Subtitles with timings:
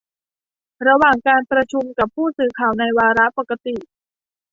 [0.87, 3.75] ระหว่างการประชุมกับผู้สื่อข่าวในวาระปกติ